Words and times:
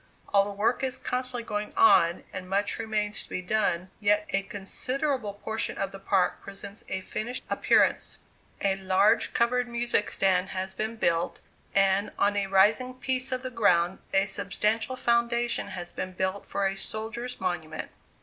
Although 0.33 0.53
work 0.53 0.81
is 0.83 0.97
constantly 0.97 1.43
going 1.43 1.75
on 1.77 2.23
and 2.33 2.49
much 2.49 2.79
remains 2.79 3.21
to 3.21 3.29
be 3.29 3.43
done, 3.43 3.91
yet 3.99 4.25
a 4.31 4.41
considerable 4.41 5.35
portion 5.35 5.77
of 5.77 5.91
the 5.91 5.99
park 5.99 6.41
presents 6.41 6.83
a 6.89 7.01
finished 7.01 7.43
appearance: 7.51 8.17
a 8.63 8.77
large 8.77 9.31
covered 9.35 9.67
music 9.67 10.09
stand 10.09 10.49
has 10.57 10.73
been 10.73 10.95
built; 10.95 11.39
and, 11.75 12.11
on 12.17 12.35
a 12.35 12.47
rising 12.47 12.95
piece 12.95 13.31
of 13.31 13.43
the 13.43 13.51
ground, 13.51 13.99
a 14.11 14.25
substantial 14.25 14.95
foundation 14.95 15.67
has 15.67 15.91
been 15.91 16.13
built 16.13 16.47
for 16.47 16.65
a 16.65 16.75
Soldiers' 16.75 17.39
Monument. 17.39 17.91